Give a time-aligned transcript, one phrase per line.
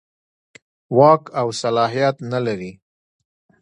[0.97, 2.71] واک او صلاحیت نه لري.